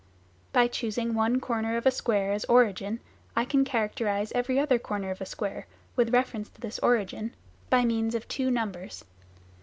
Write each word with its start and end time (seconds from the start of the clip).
By 0.51 0.65
choosing 0.65 1.13
one 1.13 1.39
corner 1.39 1.77
of 1.77 1.85
a 1.85 1.91
square 1.91 2.31
as" 2.31 2.43
origin" 2.45 3.01
I 3.35 3.45
can 3.45 3.63
characterise 3.63 4.31
every 4.33 4.57
other 4.57 4.79
corner 4.79 5.11
of 5.11 5.21
a 5.21 5.27
square 5.27 5.67
with 5.95 6.11
reference 6.11 6.49
to 6.49 6.59
this 6.59 6.79
origin 6.79 7.35
by 7.69 7.85
means 7.85 8.15
of 8.15 8.27
two 8.27 8.49
numbers. 8.49 9.05